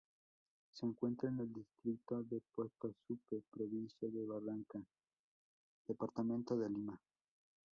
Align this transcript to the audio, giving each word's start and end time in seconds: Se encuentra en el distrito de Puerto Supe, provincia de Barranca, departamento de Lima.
Se 0.73 0.83
encuentra 0.83 1.29
en 1.29 1.39
el 1.41 1.53
distrito 1.53 2.23
de 2.23 2.41
Puerto 2.55 2.91
Supe, 3.05 3.43
provincia 3.51 4.09
de 4.09 4.25
Barranca, 4.25 4.81
departamento 5.87 6.57
de 6.57 6.69
Lima. 6.69 6.99